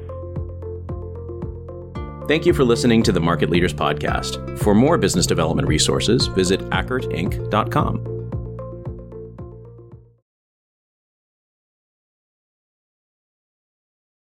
Thank 2.27 2.45
you 2.45 2.53
for 2.53 2.65
listening 2.65 3.03
to 3.03 3.13
the 3.13 3.21
Market 3.21 3.49
Leaders 3.49 3.73
Podcast. 3.73 4.59
For 4.59 4.75
more 4.75 4.97
business 4.97 5.25
development 5.25 5.67
resources, 5.67 6.27
visit 6.27 6.59
ackertinc.com. 6.71 8.16